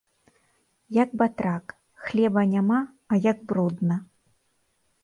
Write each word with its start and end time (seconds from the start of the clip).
Як 0.99 1.09
батрак, 1.21 1.65
хлеба 2.07 2.41
няма, 2.55 2.81
а 3.11 3.21
як 3.31 3.37
брудна. 3.53 3.95